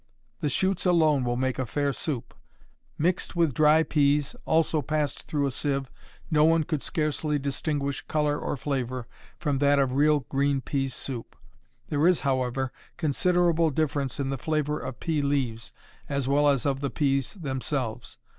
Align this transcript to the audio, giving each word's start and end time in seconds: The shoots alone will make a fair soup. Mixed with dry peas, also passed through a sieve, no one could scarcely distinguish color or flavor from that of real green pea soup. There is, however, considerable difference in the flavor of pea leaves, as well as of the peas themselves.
The 0.39 0.49
shoots 0.49 0.83
alone 0.87 1.23
will 1.23 1.35
make 1.37 1.59
a 1.59 1.65
fair 1.67 1.93
soup. 1.93 2.33
Mixed 2.97 3.35
with 3.35 3.53
dry 3.53 3.83
peas, 3.83 4.35
also 4.45 4.81
passed 4.81 5.27
through 5.27 5.45
a 5.45 5.51
sieve, 5.51 5.91
no 6.31 6.43
one 6.43 6.63
could 6.63 6.81
scarcely 6.81 7.37
distinguish 7.37 8.01
color 8.07 8.35
or 8.39 8.57
flavor 8.57 9.05
from 9.37 9.59
that 9.59 9.77
of 9.77 9.93
real 9.93 10.21
green 10.21 10.59
pea 10.59 10.87
soup. 10.87 11.35
There 11.89 12.07
is, 12.07 12.21
however, 12.21 12.71
considerable 12.97 13.69
difference 13.69 14.19
in 14.19 14.31
the 14.31 14.39
flavor 14.39 14.79
of 14.79 14.99
pea 14.99 15.21
leaves, 15.21 15.71
as 16.09 16.27
well 16.27 16.49
as 16.49 16.65
of 16.65 16.79
the 16.79 16.89
peas 16.89 17.35
themselves. 17.35 18.17